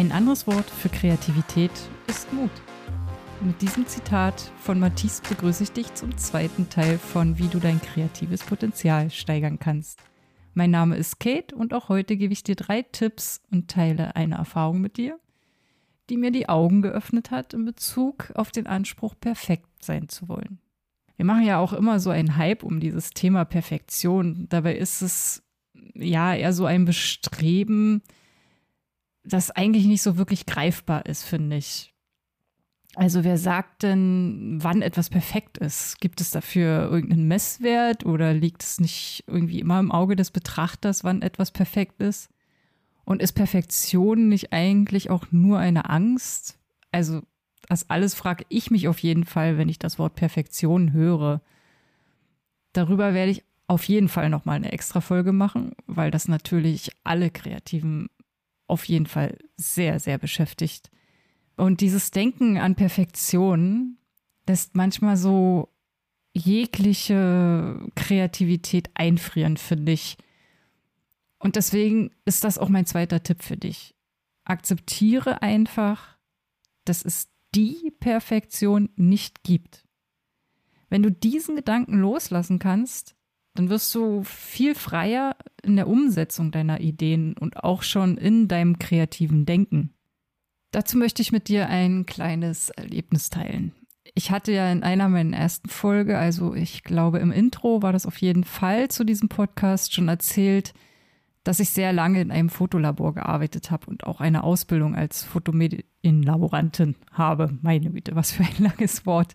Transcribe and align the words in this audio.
Ein 0.00 0.12
anderes 0.12 0.46
Wort 0.46 0.70
für 0.70 0.88
Kreativität 0.88 1.70
ist 2.06 2.32
Mut. 2.32 2.50
Mit 3.42 3.60
diesem 3.60 3.86
Zitat 3.86 4.50
von 4.58 4.80
Matisse 4.80 5.20
begrüße 5.28 5.64
ich 5.64 5.72
dich 5.72 5.92
zum 5.92 6.16
zweiten 6.16 6.70
Teil 6.70 6.96
von 6.96 7.36
Wie 7.36 7.48
du 7.48 7.58
dein 7.58 7.82
kreatives 7.82 8.42
Potenzial 8.42 9.10
steigern 9.10 9.58
kannst. 9.58 10.00
Mein 10.54 10.70
Name 10.70 10.96
ist 10.96 11.20
Kate 11.20 11.54
und 11.54 11.74
auch 11.74 11.90
heute 11.90 12.16
gebe 12.16 12.32
ich 12.32 12.42
dir 12.42 12.56
drei 12.56 12.80
Tipps 12.80 13.42
und 13.50 13.70
teile 13.70 14.16
eine 14.16 14.36
Erfahrung 14.36 14.80
mit 14.80 14.96
dir, 14.96 15.20
die 16.08 16.16
mir 16.16 16.30
die 16.30 16.48
Augen 16.48 16.80
geöffnet 16.80 17.30
hat 17.30 17.52
in 17.52 17.66
Bezug 17.66 18.32
auf 18.36 18.50
den 18.50 18.66
Anspruch, 18.66 19.14
perfekt 19.20 19.84
sein 19.84 20.08
zu 20.08 20.30
wollen. 20.30 20.60
Wir 21.16 21.26
machen 21.26 21.44
ja 21.44 21.58
auch 21.58 21.74
immer 21.74 22.00
so 22.00 22.08
einen 22.08 22.38
Hype 22.38 22.62
um 22.62 22.80
dieses 22.80 23.10
Thema 23.10 23.44
Perfektion. 23.44 24.46
Dabei 24.48 24.76
ist 24.76 25.02
es 25.02 25.42
ja 25.92 26.34
eher 26.34 26.54
so 26.54 26.64
ein 26.64 26.86
Bestreben, 26.86 28.00
das 29.24 29.50
eigentlich 29.50 29.86
nicht 29.86 30.02
so 30.02 30.16
wirklich 30.16 30.46
greifbar 30.46 31.06
ist, 31.06 31.24
finde 31.24 31.56
ich. 31.56 31.94
Also 32.96 33.22
wer 33.22 33.38
sagt 33.38 33.84
denn, 33.84 34.58
wann 34.60 34.82
etwas 34.82 35.10
perfekt 35.10 35.58
ist? 35.58 36.00
Gibt 36.00 36.20
es 36.20 36.30
dafür 36.30 36.90
irgendeinen 36.90 37.28
Messwert 37.28 38.04
oder 38.04 38.34
liegt 38.34 38.64
es 38.64 38.80
nicht 38.80 39.24
irgendwie 39.28 39.60
immer 39.60 39.78
im 39.78 39.92
Auge 39.92 40.16
des 40.16 40.32
Betrachters, 40.32 41.04
wann 41.04 41.22
etwas 41.22 41.52
perfekt 41.52 42.00
ist? 42.02 42.30
Und 43.04 43.22
ist 43.22 43.32
Perfektion 43.32 44.28
nicht 44.28 44.52
eigentlich 44.52 45.08
auch 45.10 45.26
nur 45.30 45.58
eine 45.58 45.88
Angst? 45.88 46.58
Also 46.90 47.22
das 47.68 47.88
alles 47.88 48.14
frage 48.14 48.44
ich 48.48 48.72
mich 48.72 48.88
auf 48.88 48.98
jeden 48.98 49.24
Fall, 49.24 49.56
wenn 49.56 49.68
ich 49.68 49.78
das 49.78 49.98
Wort 49.98 50.16
Perfektion 50.16 50.92
höre. 50.92 51.40
Darüber 52.72 53.14
werde 53.14 53.30
ich 53.30 53.44
auf 53.68 53.84
jeden 53.84 54.08
Fall 54.08 54.28
noch 54.30 54.44
mal 54.44 54.54
eine 54.54 54.72
extra 54.72 55.00
Folge 55.00 55.32
machen, 55.32 55.72
weil 55.86 56.10
das 56.10 56.26
natürlich 56.26 56.90
alle 57.04 57.30
Kreativen 57.30 58.08
auf 58.70 58.84
jeden 58.84 59.06
Fall 59.06 59.36
sehr, 59.56 60.00
sehr 60.00 60.18
beschäftigt. 60.18 60.90
Und 61.56 61.80
dieses 61.80 62.10
Denken 62.10 62.56
an 62.56 62.74
Perfektion 62.74 63.98
lässt 64.48 64.74
manchmal 64.74 65.16
so 65.16 65.68
jegliche 66.32 67.86
Kreativität 67.96 68.90
einfrieren, 68.94 69.56
finde 69.56 69.92
ich. 69.92 70.16
Und 71.38 71.56
deswegen 71.56 72.10
ist 72.24 72.44
das 72.44 72.58
auch 72.58 72.68
mein 72.68 72.86
zweiter 72.86 73.22
Tipp 73.22 73.42
für 73.42 73.56
dich. 73.56 73.94
Akzeptiere 74.44 75.42
einfach, 75.42 76.16
dass 76.84 77.04
es 77.04 77.28
die 77.54 77.92
Perfektion 77.98 78.90
nicht 78.96 79.42
gibt. 79.42 79.86
Wenn 80.88 81.02
du 81.02 81.10
diesen 81.10 81.56
Gedanken 81.56 81.98
loslassen 81.98 82.58
kannst, 82.58 83.16
dann 83.54 83.68
wirst 83.68 83.94
du 83.94 84.22
viel 84.22 84.74
freier 84.74 85.36
in 85.62 85.76
der 85.76 85.88
Umsetzung 85.88 86.50
deiner 86.50 86.80
Ideen 86.80 87.36
und 87.38 87.56
auch 87.58 87.82
schon 87.82 88.16
in 88.16 88.48
deinem 88.48 88.78
kreativen 88.78 89.46
Denken. 89.46 89.94
Dazu 90.72 90.98
möchte 90.98 91.22
ich 91.22 91.32
mit 91.32 91.48
dir 91.48 91.68
ein 91.68 92.06
kleines 92.06 92.70
Erlebnis 92.70 93.30
teilen. 93.30 93.72
Ich 94.14 94.30
hatte 94.30 94.52
ja 94.52 94.70
in 94.70 94.82
einer 94.82 95.08
meiner 95.08 95.36
ersten 95.36 95.68
Folge, 95.68 96.18
also 96.18 96.54
ich 96.54 96.84
glaube 96.84 97.18
im 97.18 97.32
Intro 97.32 97.82
war 97.82 97.92
das 97.92 98.06
auf 98.06 98.16
jeden 98.18 98.44
Fall 98.44 98.88
zu 98.88 99.04
diesem 99.04 99.28
Podcast 99.28 99.94
schon 99.94 100.08
erzählt, 100.08 100.72
dass 101.44 101.60
ich 101.60 101.70
sehr 101.70 101.92
lange 101.92 102.20
in 102.20 102.30
einem 102.30 102.50
Fotolabor 102.50 103.14
gearbeitet 103.14 103.70
habe 103.70 103.86
und 103.86 104.04
auch 104.04 104.20
eine 104.20 104.44
Ausbildung 104.44 104.94
als 104.94 105.24
Fotomedienlaborantin 105.24 106.96
habe. 107.12 107.58
Meine 107.62 107.90
Güte, 107.90 108.14
was 108.14 108.32
für 108.32 108.42
ein 108.42 108.56
langes 108.58 109.06
Wort. 109.06 109.34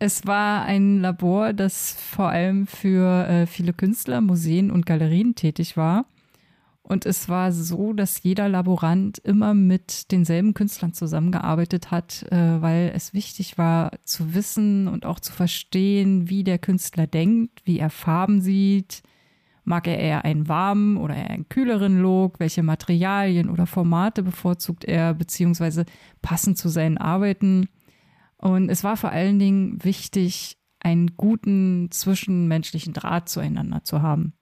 Es 0.00 0.26
war 0.26 0.64
ein 0.64 1.00
Labor, 1.00 1.52
das 1.52 1.92
vor 1.92 2.28
allem 2.28 2.68
für 2.68 3.26
äh, 3.26 3.46
viele 3.46 3.72
Künstler, 3.72 4.20
Museen 4.20 4.70
und 4.70 4.86
Galerien 4.86 5.34
tätig 5.34 5.76
war. 5.76 6.06
Und 6.82 7.04
es 7.04 7.28
war 7.28 7.50
so, 7.52 7.92
dass 7.92 8.22
jeder 8.22 8.48
Laborant 8.48 9.18
immer 9.18 9.54
mit 9.54 10.10
denselben 10.12 10.54
Künstlern 10.54 10.94
zusammengearbeitet 10.94 11.90
hat, 11.90 12.24
äh, 12.30 12.62
weil 12.62 12.92
es 12.94 13.12
wichtig 13.12 13.58
war 13.58 13.90
zu 14.04 14.34
wissen 14.34 14.86
und 14.86 15.04
auch 15.04 15.18
zu 15.18 15.32
verstehen, 15.32 16.30
wie 16.30 16.44
der 16.44 16.58
Künstler 16.58 17.08
denkt, 17.08 17.60
wie 17.64 17.80
er 17.80 17.90
Farben 17.90 18.40
sieht. 18.40 19.02
Mag 19.64 19.88
er 19.88 19.98
eher 19.98 20.24
einen 20.24 20.48
warmen 20.48 20.96
oder 20.96 21.16
eher 21.16 21.28
einen 21.28 21.48
kühleren 21.48 22.00
Look? 22.00 22.38
Welche 22.40 22.62
Materialien 22.62 23.50
oder 23.50 23.66
Formate 23.66 24.22
bevorzugt 24.22 24.84
er, 24.84 25.12
beziehungsweise 25.12 25.84
passend 26.22 26.56
zu 26.56 26.68
seinen 26.68 26.98
Arbeiten? 26.98 27.68
Und 28.38 28.70
es 28.70 28.84
war 28.84 28.96
vor 28.96 29.10
allen 29.10 29.38
Dingen 29.38 29.82
wichtig, 29.84 30.56
einen 30.80 31.16
guten 31.16 31.90
zwischenmenschlichen 31.90 32.92
Draht 32.92 33.28
zueinander 33.28 33.82
zu 33.84 34.00
haben. 34.00 34.34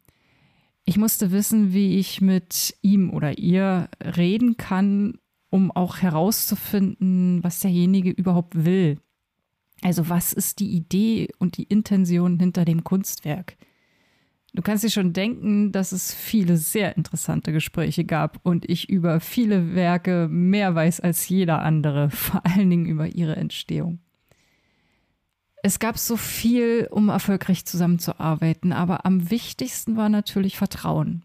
Ich 0.84 0.98
musste 0.98 1.32
wissen, 1.32 1.72
wie 1.72 1.98
ich 1.98 2.20
mit 2.20 2.76
ihm 2.82 3.10
oder 3.10 3.38
ihr 3.38 3.88
reden 4.00 4.56
kann, 4.56 5.18
um 5.50 5.70
auch 5.72 5.98
herauszufinden, 5.98 7.42
was 7.42 7.60
derjenige 7.60 8.10
überhaupt 8.10 8.64
will. 8.64 9.00
Also 9.82 10.08
was 10.08 10.32
ist 10.32 10.60
die 10.60 10.70
Idee 10.70 11.28
und 11.38 11.56
die 11.56 11.64
Intention 11.64 12.38
hinter 12.38 12.64
dem 12.64 12.84
Kunstwerk? 12.84 13.56
Du 14.56 14.62
kannst 14.62 14.82
dir 14.82 14.90
schon 14.90 15.12
denken, 15.12 15.70
dass 15.70 15.92
es 15.92 16.14
viele 16.14 16.56
sehr 16.56 16.96
interessante 16.96 17.52
Gespräche 17.52 18.06
gab 18.06 18.40
und 18.42 18.66
ich 18.66 18.88
über 18.88 19.20
viele 19.20 19.74
Werke 19.74 20.28
mehr 20.30 20.74
weiß 20.74 21.00
als 21.00 21.28
jeder 21.28 21.60
andere, 21.60 22.08
vor 22.10 22.40
allen 22.46 22.70
Dingen 22.70 22.86
über 22.86 23.06
ihre 23.06 23.36
Entstehung. 23.36 23.98
Es 25.62 25.78
gab 25.78 25.98
so 25.98 26.16
viel, 26.16 26.88
um 26.90 27.10
erfolgreich 27.10 27.66
zusammenzuarbeiten, 27.66 28.72
aber 28.72 29.04
am 29.04 29.30
wichtigsten 29.30 29.98
war 29.98 30.08
natürlich 30.08 30.56
Vertrauen. 30.56 31.22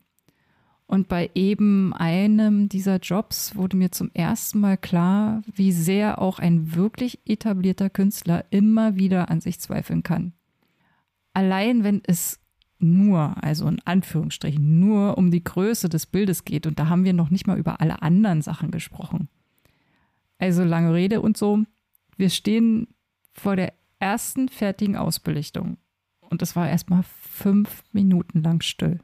Und 0.86 1.08
bei 1.08 1.30
eben 1.34 1.94
einem 1.94 2.68
dieser 2.68 2.98
Jobs 2.98 3.56
wurde 3.56 3.78
mir 3.78 3.94
zum 3.94 4.12
ersten 4.14 4.60
Mal 4.60 4.76
klar, 4.76 5.42
wie 5.46 5.72
sehr 5.72 6.22
auch 6.22 6.40
ein 6.40 6.76
wirklich 6.76 7.22
etablierter 7.26 7.90
Künstler 7.90 8.44
immer 8.50 8.98
wieder 8.98 9.30
an 9.30 9.40
sich 9.40 9.62
zweifeln 9.62 10.04
kann. 10.04 10.34
Allein 11.34 11.86
wenn 11.86 12.02
es 12.06 12.41
nur, 12.82 13.36
also 13.44 13.68
in 13.68 13.80
Anführungsstrichen, 13.86 14.80
nur 14.80 15.18
um 15.18 15.32
die 15.32 15.44
Größe 15.44 15.90
des 15.90 16.06
Bildes 16.06 16.46
geht. 16.46 16.68
Und 16.68 16.80
da 16.80 16.90
haben 16.90 17.04
wir 17.04 17.14
noch 17.14 17.30
nicht 17.30 17.48
mal 17.48 17.58
über 17.58 17.82
alle 17.82 18.02
anderen 18.02 18.42
Sachen 18.42 18.72
gesprochen. 18.72 19.30
Also 20.38 20.64
lange 20.64 20.94
Rede 20.94 21.22
und 21.22 21.38
so. 21.38 21.64
Wir 22.18 22.30
stehen 22.30 22.88
vor 23.32 23.56
der 23.56 23.74
ersten 24.00 24.50
fertigen 24.50 24.96
Ausbelichtung. 24.96 25.78
Und 26.20 26.42
es 26.42 26.56
war 26.56 26.70
erstmal 26.70 27.04
fünf 27.04 27.84
Minuten 27.92 28.42
lang 28.42 28.62
still. 28.62 29.00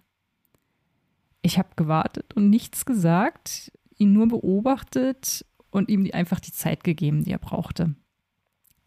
Ich 1.42 1.58
habe 1.58 1.70
gewartet 1.76 2.34
und 2.34 2.50
nichts 2.50 2.86
gesagt, 2.86 3.72
ihn 3.98 4.14
nur 4.14 4.28
beobachtet 4.28 5.46
und 5.70 5.90
ihm 5.90 6.10
einfach 6.14 6.40
die 6.40 6.52
Zeit 6.52 6.84
gegeben, 6.84 7.24
die 7.24 7.32
er 7.32 7.38
brauchte. 7.38 7.96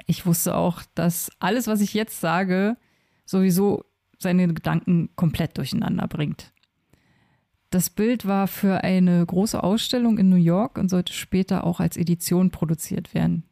Ich 0.07 0.27
wusste 0.27 0.57
auch, 0.57 0.83
dass 0.95 1.31
alles, 1.39 1.67
was 1.67 1.81
ich 1.81 1.95
jetzt 1.95 2.21
sage, 2.21 2.77
sowieso 3.25 3.85
seine 4.21 4.47
Gedanken 4.49 5.11
komplett 5.17 5.59
durcheinander 5.59 6.07
bringt. 6.07 6.53
Das 7.71 7.89
Bild 7.89 8.27
war 8.27 8.49
für 8.49 8.83
eine 8.83 9.25
große 9.25 9.63
Ausstellung 9.63 10.19
in 10.19 10.29
New 10.29 10.37
York 10.37 10.77
und 10.77 10.89
sollte 10.89 11.13
später 11.13 11.65
auch 11.65 11.81
als 11.81 11.97
Edition 11.97 12.51
produziert 12.51 13.15
werden. 13.15 13.45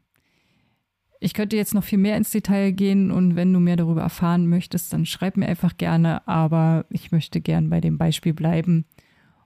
Ich 1.21 1.34
könnte 1.34 1.56
jetzt 1.56 1.75
noch 1.75 1.84
viel 1.84 1.99
mehr 1.99 2.17
ins 2.17 2.31
Detail 2.31 2.73
gehen 2.73 3.11
und 3.11 3.34
wenn 3.34 3.53
du 3.53 3.61
mehr 3.61 3.77
darüber 3.77 4.03
erfahren 4.03 4.49
möchtest, 4.49 4.93
dann 4.93 5.06
schreib 5.06 5.37
mir 5.37 5.49
einfach 5.49 5.77
gerne, 5.77 6.27
aber 6.29 6.87
ich 6.91 7.11
möchte 7.11 7.41
gern 7.41 7.71
bei 7.71 7.81
dem 7.81 7.99
Beispiel 7.99 8.35
bleiben 8.35 8.85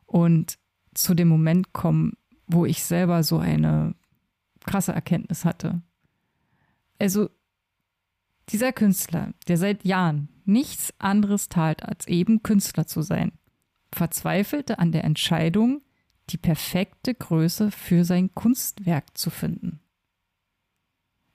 und 0.06 0.58
zu 0.94 1.14
dem 1.14 1.28
Moment 1.28 1.72
kommen, 1.72 2.12
wo 2.46 2.66
ich 2.66 2.82
selber 2.82 3.22
so 3.22 3.38
eine 3.38 3.94
krasse 4.64 4.92
Erkenntnis 4.92 5.44
hatte. 5.44 5.82
Also 6.98 7.30
dieser 8.50 8.72
Künstler, 8.72 9.32
der 9.48 9.56
seit 9.56 9.84
Jahren 9.84 10.28
nichts 10.46 10.92
anderes 10.98 11.48
tat, 11.48 11.84
als 11.84 12.06
eben 12.06 12.42
Künstler 12.42 12.86
zu 12.86 13.02
sein, 13.02 13.32
verzweifelte 13.92 14.78
an 14.78 14.92
der 14.92 15.04
Entscheidung, 15.04 15.82
die 16.30 16.38
perfekte 16.38 17.14
Größe 17.14 17.70
für 17.70 18.04
sein 18.04 18.34
Kunstwerk 18.34 19.16
zu 19.16 19.30
finden. 19.30 19.80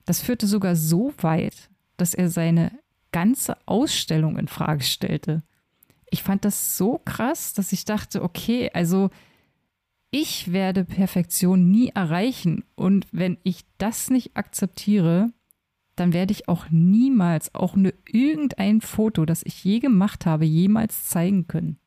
Das 0.06 0.22
führte 0.22 0.48
sogar 0.48 0.76
so 0.76 1.14
weit, 1.20 1.70
dass 1.98 2.14
er 2.14 2.30
seine 2.30 2.72
ganze 3.12 3.58
Ausstellung 3.68 4.38
in 4.38 4.48
Frage 4.48 4.84
stellte. 4.84 5.44
Ich 6.10 6.24
fand 6.24 6.46
das 6.46 6.78
so 6.78 7.00
krass, 7.00 7.54
dass 7.54 7.74
ich 7.74 7.84
dachte, 7.84 8.24
okay, 8.24 8.72
also 8.74 9.10
ich 10.10 10.54
werde 10.54 10.86
Perfektion 10.86 11.70
nie 11.70 11.90
erreichen 11.90 12.64
und 12.76 13.08
wenn 13.12 13.38
ich 13.44 13.66
das 13.78 14.10
nicht 14.10 14.38
akzeptiere, 14.38 15.34
dann 15.98 16.14
werde 16.14 16.32
ich 16.32 16.48
auch 16.48 16.68
niemals 16.70 17.54
auch 17.56 17.76
nur 17.76 17.92
irgendein 18.06 18.82
Foto, 18.82 19.26
das 19.26 19.44
ich 19.44 19.64
je 19.64 19.80
gemacht 19.80 20.26
habe, 20.26 20.46
jemals 20.46 21.10
zeigen 21.10 21.48
können. 21.48 21.80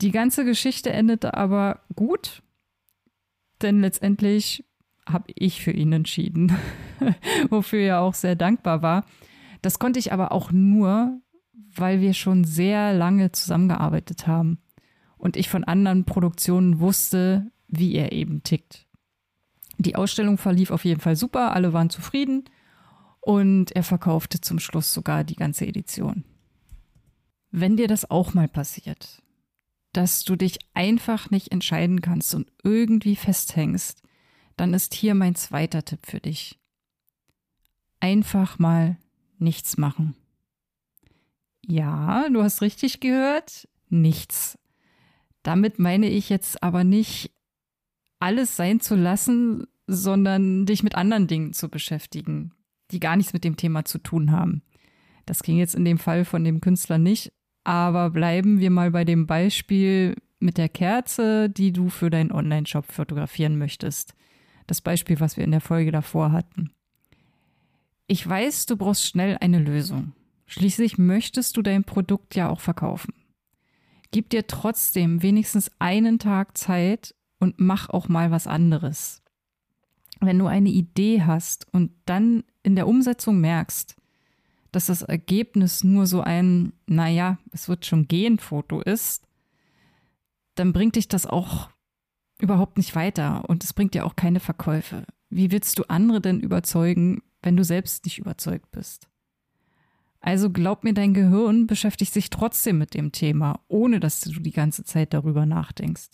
Die 0.00 0.12
ganze 0.12 0.44
Geschichte 0.44 0.90
endete 0.90 1.34
aber 1.34 1.80
gut, 1.96 2.42
denn 3.60 3.80
letztendlich 3.80 4.64
habe 5.04 5.32
ich 5.34 5.62
für 5.62 5.72
ihn 5.72 5.92
entschieden, 5.92 6.52
wofür 7.50 7.80
er 7.80 8.00
auch 8.02 8.14
sehr 8.14 8.36
dankbar 8.36 8.82
war. 8.82 9.04
Das 9.62 9.80
konnte 9.80 9.98
ich 9.98 10.12
aber 10.12 10.30
auch 10.30 10.52
nur, 10.52 11.20
weil 11.74 12.00
wir 12.00 12.14
schon 12.14 12.44
sehr 12.44 12.94
lange 12.94 13.32
zusammengearbeitet 13.32 14.28
haben 14.28 14.58
und 15.16 15.36
ich 15.36 15.48
von 15.48 15.64
anderen 15.64 16.04
Produktionen 16.04 16.78
wusste, 16.78 17.50
wie 17.66 17.96
er 17.96 18.12
eben 18.12 18.44
tickt. 18.44 18.86
Die 19.78 19.96
Ausstellung 19.96 20.38
verlief 20.38 20.70
auf 20.70 20.84
jeden 20.84 21.00
Fall 21.00 21.16
super, 21.16 21.52
alle 21.52 21.72
waren 21.72 21.90
zufrieden 21.90 22.44
und 23.20 23.72
er 23.72 23.82
verkaufte 23.82 24.40
zum 24.40 24.58
Schluss 24.58 24.92
sogar 24.92 25.24
die 25.24 25.36
ganze 25.36 25.66
Edition. 25.66 26.24
Wenn 27.50 27.76
dir 27.76 27.88
das 27.88 28.10
auch 28.10 28.34
mal 28.34 28.48
passiert, 28.48 29.22
dass 29.92 30.24
du 30.24 30.36
dich 30.36 30.58
einfach 30.74 31.30
nicht 31.30 31.50
entscheiden 31.50 32.00
kannst 32.00 32.34
und 32.34 32.50
irgendwie 32.62 33.16
festhängst, 33.16 34.02
dann 34.56 34.74
ist 34.74 34.94
hier 34.94 35.14
mein 35.14 35.34
zweiter 35.34 35.84
Tipp 35.84 36.00
für 36.04 36.20
dich. 36.20 36.58
Einfach 38.00 38.58
mal 38.58 38.96
nichts 39.38 39.76
machen. 39.78 40.14
Ja, 41.66 42.28
du 42.28 42.42
hast 42.42 42.62
richtig 42.62 43.00
gehört, 43.00 43.68
nichts. 43.88 44.58
Damit 45.42 45.78
meine 45.78 46.08
ich 46.08 46.28
jetzt 46.28 46.62
aber 46.62 46.84
nicht 46.84 47.32
alles 48.18 48.56
sein 48.56 48.80
zu 48.80 48.94
lassen, 48.94 49.66
sondern 49.86 50.66
dich 50.66 50.82
mit 50.82 50.94
anderen 50.94 51.26
Dingen 51.26 51.52
zu 51.52 51.68
beschäftigen, 51.68 52.52
die 52.90 53.00
gar 53.00 53.16
nichts 53.16 53.32
mit 53.32 53.44
dem 53.44 53.56
Thema 53.56 53.84
zu 53.84 53.98
tun 53.98 54.30
haben. 54.30 54.62
Das 55.26 55.42
ging 55.42 55.58
jetzt 55.58 55.74
in 55.74 55.84
dem 55.84 55.98
Fall 55.98 56.24
von 56.24 56.44
dem 56.44 56.60
Künstler 56.60 56.98
nicht, 56.98 57.32
aber 57.64 58.10
bleiben 58.10 58.60
wir 58.60 58.70
mal 58.70 58.90
bei 58.90 59.04
dem 59.04 59.26
Beispiel 59.26 60.16
mit 60.40 60.56
der 60.56 60.68
Kerze, 60.68 61.50
die 61.50 61.72
du 61.72 61.90
für 61.90 62.10
deinen 62.10 62.32
Online-Shop 62.32 62.90
fotografieren 62.90 63.58
möchtest. 63.58 64.14
Das 64.66 64.80
Beispiel, 64.80 65.20
was 65.20 65.36
wir 65.36 65.44
in 65.44 65.50
der 65.50 65.60
Folge 65.60 65.92
davor 65.92 66.32
hatten. 66.32 66.70
Ich 68.06 68.26
weiß, 68.26 68.66
du 68.66 68.76
brauchst 68.76 69.06
schnell 69.06 69.36
eine 69.40 69.58
Lösung. 69.58 70.12
Schließlich 70.46 70.96
möchtest 70.96 71.56
du 71.56 71.62
dein 71.62 71.84
Produkt 71.84 72.34
ja 72.34 72.48
auch 72.48 72.60
verkaufen. 72.60 73.12
Gib 74.10 74.30
dir 74.30 74.46
trotzdem 74.46 75.22
wenigstens 75.22 75.70
einen 75.78 76.18
Tag 76.18 76.56
Zeit 76.56 77.14
und 77.38 77.56
mach 77.58 77.90
auch 77.90 78.08
mal 78.08 78.30
was 78.30 78.46
anderes. 78.46 79.22
Wenn 80.20 80.38
du 80.38 80.46
eine 80.46 80.70
Idee 80.70 81.22
hast 81.22 81.66
und 81.72 81.92
dann 82.06 82.44
in 82.68 82.76
der 82.76 82.86
Umsetzung 82.86 83.40
merkst, 83.40 83.96
dass 84.72 84.86
das 84.86 85.00
Ergebnis 85.00 85.84
nur 85.84 86.06
so 86.06 86.20
ein, 86.20 86.74
naja, 86.86 87.38
es 87.50 87.66
wird 87.66 87.86
schon 87.86 88.06
gehen 88.08 88.38
Foto 88.38 88.82
ist, 88.82 89.26
dann 90.54 90.74
bringt 90.74 90.96
dich 90.96 91.08
das 91.08 91.24
auch 91.24 91.70
überhaupt 92.38 92.76
nicht 92.76 92.94
weiter 92.94 93.48
und 93.48 93.64
es 93.64 93.72
bringt 93.72 93.94
dir 93.94 94.04
auch 94.04 94.16
keine 94.16 94.38
Verkäufe. 94.38 95.06
Wie 95.30 95.50
willst 95.50 95.78
du 95.78 95.84
andere 95.88 96.20
denn 96.20 96.40
überzeugen, 96.40 97.22
wenn 97.42 97.56
du 97.56 97.64
selbst 97.64 98.04
nicht 98.04 98.18
überzeugt 98.18 98.70
bist? 98.70 99.08
Also 100.20 100.50
glaub 100.50 100.84
mir, 100.84 100.92
dein 100.92 101.14
Gehirn 101.14 101.66
beschäftigt 101.66 102.12
sich 102.12 102.28
trotzdem 102.28 102.76
mit 102.76 102.92
dem 102.92 103.12
Thema, 103.12 103.60
ohne 103.68 103.98
dass 103.98 104.20
du 104.20 104.40
die 104.40 104.52
ganze 104.52 104.84
Zeit 104.84 105.14
darüber 105.14 105.46
nachdenkst. 105.46 106.10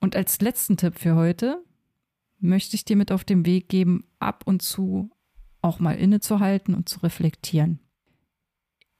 Und 0.00 0.16
als 0.16 0.42
letzten 0.42 0.76
Tipp 0.76 0.98
für 0.98 1.14
heute 1.14 1.64
möchte 2.38 2.76
ich 2.76 2.84
dir 2.84 2.96
mit 2.96 3.12
auf 3.12 3.24
den 3.24 3.46
Weg 3.46 3.68
geben, 3.68 4.04
ab 4.18 4.42
und 4.46 4.62
zu 4.62 5.10
auch 5.60 5.80
mal 5.80 5.96
innezuhalten 5.96 6.74
und 6.74 6.88
zu 6.88 7.00
reflektieren. 7.00 7.80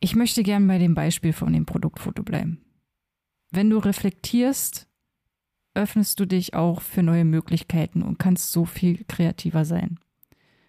Ich 0.00 0.14
möchte 0.14 0.43
gern 0.43 0.67
bei 0.67 0.79
dem 0.79 0.94
Beispiel 0.94 1.32
von 1.32 1.52
dem 1.52 1.67
Produktfoto 1.67 2.23
bleiben. 2.23 2.64
Wenn 3.50 3.70
du 3.70 3.79
reflektierst, 3.79 4.88
öffnest 5.75 6.20
du 6.20 6.26
dich 6.26 6.55
auch 6.55 6.82
für 6.82 7.02
neue 7.02 7.25
Möglichkeiten 7.25 8.02
und 8.02 8.19
kannst 8.19 8.52
so 8.52 8.64
viel 8.64 9.05
kreativer 9.05 9.64
sein. 9.64 9.99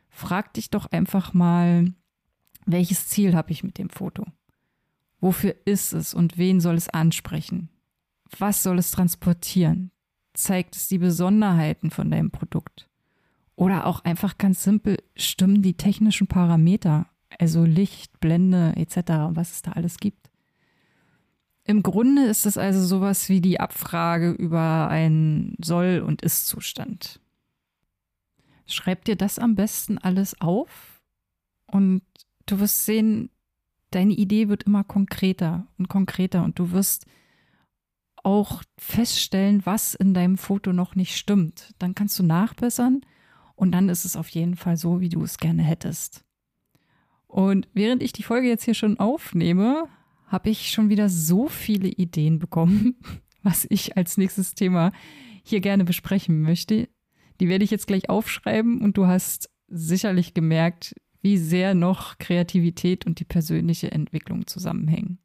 Frag 0.09 0.53
dich 0.53 0.69
doch 0.69 0.85
einfach 0.87 1.33
mal, 1.33 1.93
welches 2.65 3.07
Ziel 3.07 3.35
habe 3.35 3.51
ich 3.51 3.63
mit 3.63 3.77
dem 3.77 3.89
Foto? 3.89 4.25
Wofür 5.19 5.55
ist 5.65 5.93
es 5.93 6.13
und 6.13 6.37
wen 6.37 6.59
soll 6.59 6.75
es 6.75 6.89
ansprechen? 6.89 7.69
Was 8.37 8.63
soll 8.63 8.79
es 8.79 8.91
transportieren? 8.91 9.91
Zeigt 10.33 10.75
es 10.75 10.87
die 10.87 10.99
Besonderheiten 10.99 11.91
von 11.91 12.11
deinem 12.11 12.31
Produkt? 12.31 12.87
Oder 13.55 13.85
auch 13.85 14.03
einfach 14.05 14.37
ganz 14.37 14.63
simpel, 14.63 14.97
stimmen 15.15 15.61
die 15.61 15.73
technischen 15.73 16.27
Parameter, 16.27 17.07
also 17.39 17.65
Licht, 17.65 18.19
Blende 18.19 18.73
etc., 18.77 18.97
was 19.31 19.51
es 19.51 19.61
da 19.61 19.73
alles 19.73 19.97
gibt. 19.97 20.29
Im 21.65 21.83
Grunde 21.83 22.23
ist 22.23 22.45
es 22.45 22.57
also 22.57 22.83
sowas 22.83 23.29
wie 23.29 23.41
die 23.41 23.59
Abfrage 23.59 24.31
über 24.31 24.87
einen 24.89 25.55
Soll- 25.63 26.03
und 26.05 26.21
Ist-Zustand. 26.21 27.19
Schreib 28.65 29.05
dir 29.05 29.15
das 29.15 29.39
am 29.39 29.55
besten 29.55 29.97
alles 29.97 30.39
auf 30.41 31.01
und 31.67 32.01
du 32.45 32.59
wirst 32.59 32.85
sehen, 32.85 33.29
deine 33.91 34.13
Idee 34.13 34.49
wird 34.49 34.63
immer 34.63 34.83
konkreter 34.83 35.67
und 35.77 35.89
konkreter 35.89 36.43
und 36.43 36.57
du 36.57 36.71
wirst 36.71 37.05
auch 38.23 38.63
feststellen, 38.77 39.65
was 39.65 39.93
in 39.93 40.13
deinem 40.13 40.37
Foto 40.37 40.73
noch 40.73 40.95
nicht 40.95 41.15
stimmt. 41.17 41.73
Dann 41.79 41.95
kannst 41.95 42.17
du 42.19 42.23
nachbessern 42.23 43.01
und 43.55 43.71
dann 43.71 43.89
ist 43.89 44.05
es 44.05 44.15
auf 44.15 44.29
jeden 44.29 44.55
Fall 44.55 44.77
so, 44.77 45.01
wie 45.01 45.09
du 45.09 45.23
es 45.23 45.37
gerne 45.37 45.63
hättest. 45.63 46.23
Und 47.27 47.67
während 47.73 48.01
ich 48.01 48.11
die 48.11 48.23
Folge 48.23 48.47
jetzt 48.47 48.65
hier 48.65 48.73
schon 48.73 48.99
aufnehme, 48.99 49.85
habe 50.27 50.49
ich 50.49 50.71
schon 50.71 50.89
wieder 50.89 51.09
so 51.09 51.47
viele 51.47 51.89
Ideen 51.89 52.39
bekommen, 52.39 52.95
was 53.43 53.67
ich 53.69 53.97
als 53.97 54.17
nächstes 54.17 54.55
Thema 54.55 54.91
hier 55.43 55.59
gerne 55.59 55.85
besprechen 55.85 56.41
möchte. 56.41 56.89
Die 57.39 57.47
werde 57.47 57.63
ich 57.63 57.71
jetzt 57.71 57.87
gleich 57.87 58.09
aufschreiben 58.09 58.81
und 58.81 58.97
du 58.97 59.07
hast 59.07 59.49
sicherlich 59.67 60.33
gemerkt, 60.33 60.95
wie 61.21 61.37
sehr 61.37 61.73
noch 61.73 62.17
Kreativität 62.17 63.05
und 63.05 63.19
die 63.19 63.25
persönliche 63.25 63.91
Entwicklung 63.91 64.47
zusammenhängen. 64.47 65.19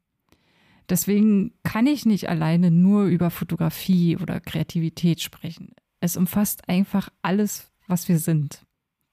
Deswegen 0.89 1.53
kann 1.63 1.87
ich 1.87 2.05
nicht 2.05 2.29
alleine 2.29 2.71
nur 2.71 3.05
über 3.05 3.31
Fotografie 3.31 4.17
oder 4.17 4.39
Kreativität 4.39 5.21
sprechen. 5.21 5.73
Es 5.99 6.17
umfasst 6.17 6.69
einfach 6.69 7.09
alles, 7.21 7.71
was 7.87 8.07
wir 8.07 8.19
sind. 8.19 8.65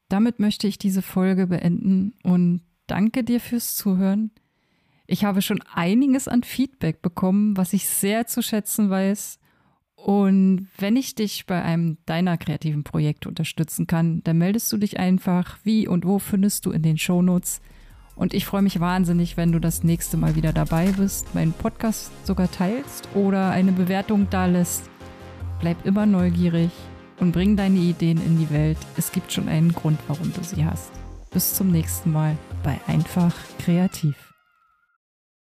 Damit 0.08 0.38
möchte 0.38 0.66
ich 0.66 0.76
diese 0.76 1.00
Folge 1.00 1.46
beenden 1.46 2.14
und 2.22 2.60
danke 2.86 3.24
dir 3.24 3.40
fürs 3.40 3.76
Zuhören. 3.76 4.30
Ich 5.06 5.24
habe 5.24 5.42
schon 5.42 5.62
einiges 5.74 6.28
an 6.28 6.42
Feedback 6.42 7.02
bekommen, 7.02 7.56
was 7.56 7.72
ich 7.72 7.88
sehr 7.88 8.26
zu 8.26 8.42
schätzen 8.42 8.90
weiß. 8.90 9.38
Und 9.94 10.68
wenn 10.78 10.96
ich 10.96 11.14
dich 11.14 11.46
bei 11.46 11.62
einem 11.62 11.98
deiner 12.06 12.36
kreativen 12.36 12.82
Projekte 12.84 13.28
unterstützen 13.28 13.86
kann, 13.86 14.22
dann 14.24 14.38
meldest 14.38 14.72
du 14.72 14.76
dich 14.76 14.98
einfach. 14.98 15.58
Wie 15.64 15.86
und 15.86 16.04
wo 16.04 16.18
findest 16.18 16.66
du 16.66 16.72
in 16.72 16.82
den 16.82 16.98
Shownotes. 16.98 17.60
Und 18.14 18.34
ich 18.34 18.44
freue 18.44 18.62
mich 18.62 18.78
wahnsinnig, 18.80 19.36
wenn 19.36 19.52
du 19.52 19.58
das 19.58 19.82
nächste 19.82 20.16
Mal 20.16 20.34
wieder 20.34 20.52
dabei 20.52 20.92
bist, 20.92 21.34
meinen 21.34 21.52
Podcast 21.52 22.10
sogar 22.26 22.50
teilst 22.50 23.08
oder 23.14 23.50
eine 23.50 23.72
Bewertung 23.72 24.28
da 24.30 24.46
lässt. 24.46 24.90
Bleib 25.60 25.84
immer 25.86 26.06
neugierig 26.06 26.70
und 27.20 27.32
bring 27.32 27.56
deine 27.56 27.78
Ideen 27.78 28.24
in 28.24 28.38
die 28.38 28.50
Welt. 28.50 28.78
Es 28.96 29.12
gibt 29.12 29.32
schon 29.32 29.48
einen 29.48 29.72
Grund, 29.72 29.98
warum 30.08 30.32
du 30.32 30.42
sie 30.42 30.64
hast. 30.64 30.90
Bis 31.30 31.54
zum 31.54 31.70
nächsten 31.70 32.12
Mal 32.12 32.36
bei 32.62 32.78
Einfach 32.86 33.34
Kreativ. 33.58 34.31